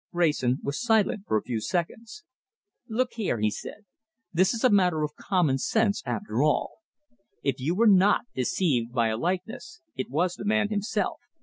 Wrayson 0.11 0.57
was 0.63 0.81
silent 0.81 1.27
for 1.27 1.37
a 1.37 1.43
few 1.43 1.61
seconds. 1.61 2.23
"Look 2.89 3.13
here," 3.13 3.37
he 3.39 3.51
said, 3.51 3.85
"this 4.33 4.55
is 4.55 4.63
a 4.63 4.71
matter 4.71 5.03
of 5.03 5.13
common 5.15 5.59
sense 5.59 6.01
after 6.07 6.41
all. 6.41 6.79
If 7.43 7.59
you 7.59 7.75
were 7.75 7.85
not 7.85 8.25
deceived 8.33 8.93
by 8.93 9.09
a 9.09 9.17
likeness, 9.17 9.79
it 9.95 10.09
was 10.09 10.33
the 10.33 10.43
man 10.45 10.69
himself! 10.69 11.19